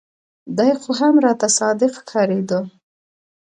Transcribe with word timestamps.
دى 0.57 0.69
خو 0.81 0.91
هم 0.99 1.15
راته 1.25 1.47
صادق 1.57 1.91
ښکارېده. 1.99 2.59